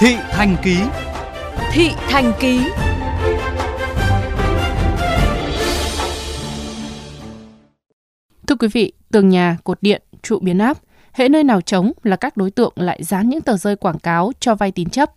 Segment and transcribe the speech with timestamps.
[0.00, 0.76] Thị Thành Ký.
[1.72, 2.60] Thị Thành Ký.
[8.46, 10.78] Thưa quý vị, tường nhà, cột điện, trụ biến áp,
[11.12, 14.32] hễ nơi nào trống là các đối tượng lại dán những tờ rơi quảng cáo
[14.40, 15.10] cho vay tín chấp.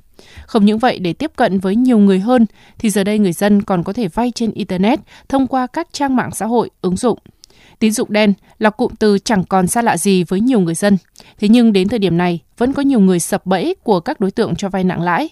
[0.46, 2.46] Không những vậy để tiếp cận với nhiều người hơn
[2.78, 6.16] thì giờ đây người dân còn có thể vay trên internet thông qua các trang
[6.16, 7.20] mạng xã hội, ứng dụng
[7.84, 10.98] Tín dụng đen là cụm từ chẳng còn xa lạ gì với nhiều người dân.
[11.40, 14.32] Thế nhưng đến thời điểm này, vẫn có nhiều người sập bẫy của các đối
[14.32, 15.30] tượng cho vay nặng lãi.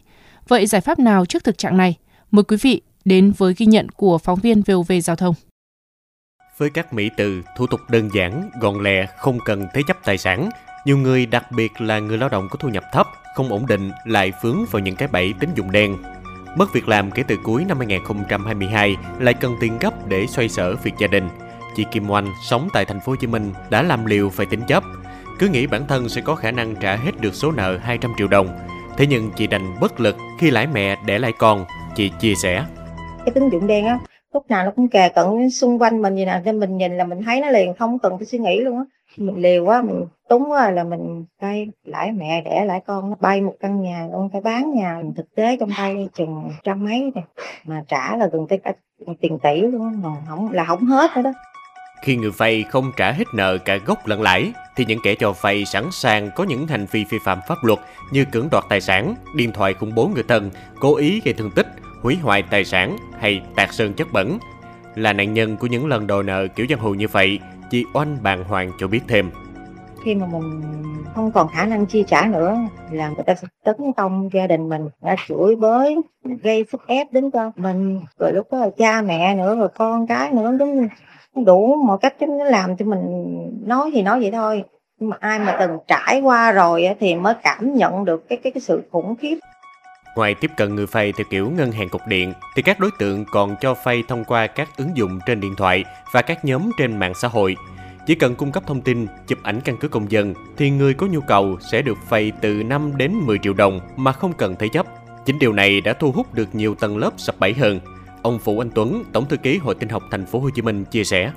[0.47, 1.97] Vậy giải pháp nào trước thực trạng này?
[2.31, 5.35] Mời quý vị đến với ghi nhận của phóng viên VOV Giao thông.
[6.57, 10.17] Với các mỹ từ, thủ tục đơn giản, gọn lẹ, không cần thế chấp tài
[10.17, 10.49] sản,
[10.85, 13.91] nhiều người đặc biệt là người lao động có thu nhập thấp, không ổn định
[14.05, 15.97] lại vướng vào những cái bẫy tín dụng đen.
[16.57, 20.75] Mất việc làm kể từ cuối năm 2022 lại cần tiền gấp để xoay sở
[20.75, 21.29] việc gia đình–
[21.75, 24.61] chị Kim Oanh sống tại thành phố Hồ Chí Minh đã làm liều phải tính
[24.67, 24.83] chấp.
[25.39, 28.27] Cứ nghĩ bản thân sẽ có khả năng trả hết được số nợ 200 triệu
[28.27, 28.47] đồng.
[28.97, 31.65] Thế nhưng chị đành bất lực khi lãi mẹ để lãi con.
[31.95, 32.65] Chị chia sẻ.
[33.25, 33.99] Cái tín dụng đen á,
[34.33, 37.03] lúc nào nó cũng kè cận xung quanh mình gì nào nên mình nhìn là
[37.03, 38.83] mình thấy nó liền không cần phải suy nghĩ luôn á
[39.17, 43.15] mình liều quá mình túng quá là mình vay lãi mẹ để lãi con nó
[43.19, 46.83] bay một căn nhà con phải bán nhà mình thực tế trong tay chừng trăm
[46.83, 47.23] mấy này
[47.65, 48.73] mà trả là gần tới cả
[49.21, 51.31] tiền tỷ luôn mà không là không hết nữa đó
[52.01, 55.33] khi người vay không trả hết nợ cả gốc lẫn lãi, thì những kẻ cho
[55.41, 57.79] vay sẵn sàng có những hành vi vi phạm pháp luật
[58.11, 60.49] như cưỡng đoạt tài sản, điện thoại khủng bố người thân,
[60.79, 61.67] cố ý gây thương tích,
[62.01, 64.39] hủy hoại tài sản hay tạc sơn chất bẩn.
[64.95, 68.17] Là nạn nhân của những lần đòi nợ kiểu giang hồ như vậy, chị Oanh
[68.23, 69.31] Bàng Hoàng cho biết thêm.
[70.05, 70.61] Khi mà mình
[71.15, 72.57] không còn khả năng chi trả nữa
[72.91, 75.95] là người ta sẽ tấn công gia đình mình, đã chửi bới,
[76.43, 80.07] gây sức ép đến cho mình, rồi lúc đó là cha mẹ nữa, rồi con
[80.07, 80.87] cái nữa, đúng
[81.35, 83.01] đủ mọi cách chúng nó làm cho mình
[83.65, 84.63] nói thì nói vậy thôi
[84.99, 88.51] nhưng mà ai mà từng trải qua rồi thì mới cảm nhận được cái cái
[88.51, 89.37] cái sự khủng khiếp
[90.15, 93.25] Ngoài tiếp cận người vay theo kiểu ngân hàng cục điện, thì các đối tượng
[93.31, 96.97] còn cho vay thông qua các ứng dụng trên điện thoại và các nhóm trên
[96.97, 97.55] mạng xã hội.
[98.07, 101.07] Chỉ cần cung cấp thông tin, chụp ảnh căn cước công dân, thì người có
[101.07, 104.67] nhu cầu sẽ được vay từ 5 đến 10 triệu đồng mà không cần thế
[104.73, 104.85] chấp.
[105.25, 107.79] Chính điều này đã thu hút được nhiều tầng lớp sập bẫy hơn.
[108.23, 110.85] Ông Vũ Anh Tuấn, Tổng thư ký Hội Tin học Thành phố Hồ Chí Minh
[110.85, 111.31] chia sẻ.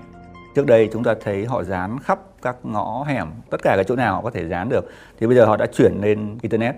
[0.54, 3.96] Trước đây chúng ta thấy họ dán khắp các ngõ hẻm, tất cả các chỗ
[3.96, 4.88] nào họ có thể dán được.
[5.18, 6.74] Thì bây giờ họ đã chuyển lên internet.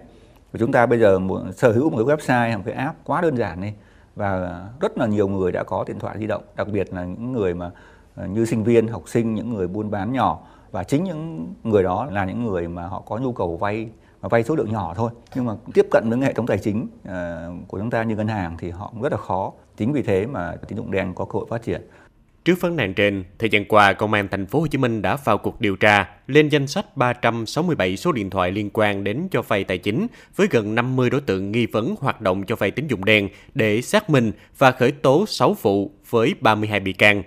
[0.52, 3.20] Và chúng ta bây giờ muốn sở hữu một cái website, một cái app quá
[3.20, 3.72] đơn giản đi
[4.16, 7.32] và rất là nhiều người đã có điện thoại di động, đặc biệt là những
[7.32, 7.70] người mà
[8.14, 10.38] ờ, như sinh viên, học sinh, những người buôn bán nhỏ
[10.70, 13.88] và chính những người đó là những người mà họ có nhu cầu vay
[14.28, 17.68] vay số lượng nhỏ thôi nhưng mà tiếp cận với hệ thống tài chính uh,
[17.68, 20.26] của chúng ta như ngân hàng thì họ cũng rất là khó chính vì thế
[20.26, 21.80] mà tín dụng đen có cơ hội phát triển
[22.46, 25.16] Trước vấn nạn trên, thời gian qua, Công an thành phố Hồ Chí Minh đã
[25.24, 29.42] vào cuộc điều tra, lên danh sách 367 số điện thoại liên quan đến cho
[29.42, 32.86] vay tài chính với gần 50 đối tượng nghi vấn hoạt động cho vay tín
[32.86, 37.22] dụng đen để xác minh và khởi tố 6 vụ với 32 bị can.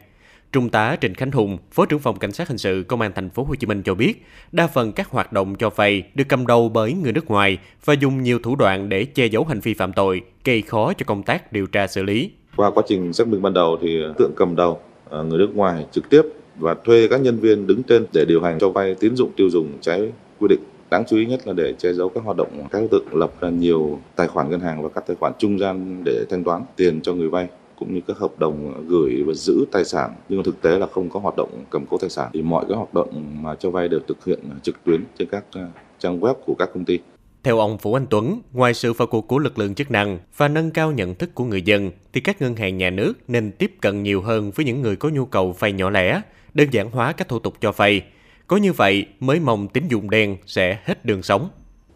[0.52, 3.30] Trung tá Trịnh Khánh Hùng, Phó trưởng phòng Cảnh sát hình sự Công an thành
[3.30, 6.48] phố Hồ Chí Minh cho biết, đa phần các hoạt động cho vay được cầm
[6.48, 9.74] đầu bởi người nước ngoài và dùng nhiều thủ đoạn để che giấu hành vi
[9.74, 12.32] phạm tội, gây khó cho công tác điều tra xử lý.
[12.56, 14.80] Qua quá trình xác minh ban đầu thì tượng cầm đầu
[15.12, 16.22] à, người nước ngoài trực tiếp
[16.60, 19.50] và thuê các nhân viên đứng tên để điều hành cho vay tín dụng tiêu
[19.50, 20.62] dùng trái quy định.
[20.92, 23.32] Đáng chú ý nhất là để che giấu các hoạt động các đối tượng lập
[23.42, 26.62] ra nhiều tài khoản ngân hàng và các tài khoản trung gian để thanh toán
[26.76, 27.48] tiền cho người vay
[27.80, 31.10] cũng như các hợp đồng gửi và giữ tài sản nhưng thực tế là không
[31.10, 33.88] có hoạt động cầm cố tài sản thì mọi cái hoạt động mà cho vay
[33.88, 35.70] được thực hiện trực tuyến trên các à,
[36.00, 37.00] trang web của các công ty.
[37.44, 40.48] Theo ông Vũ Anh Tuấn, ngoài sự vào cuộc của lực lượng chức năng và
[40.48, 43.76] nâng cao nhận thức của người dân, thì các ngân hàng nhà nước nên tiếp
[43.82, 46.22] cận nhiều hơn với những người có nhu cầu vay nhỏ lẻ,
[46.54, 48.02] đơn giản hóa các thủ tục cho vay.
[48.48, 51.50] Có như vậy mới mong tín dụng đen sẽ hết đường sống.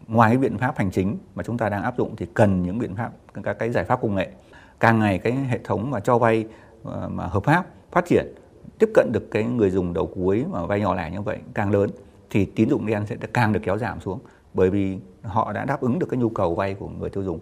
[0.06, 2.78] Ngoài cái biện pháp hành chính mà chúng ta đang áp dụng thì cần những
[2.78, 3.10] biện pháp
[3.42, 4.28] các cái giải pháp công nghệ
[4.80, 6.46] càng ngày cái hệ thống mà cho vay
[6.84, 8.34] ờ, mà hợp pháp, phát triển,
[8.78, 11.70] tiếp cận được cái người dùng đầu cuối mà vay nhỏ lẻ như vậy càng
[11.70, 11.90] lớn,
[12.30, 14.18] thì tín dụng đen sẽ càng được kéo giảm xuống
[14.54, 17.38] bởi vì họ đã đáp ứng được cái nhu cầu vay của người tiêu dùng.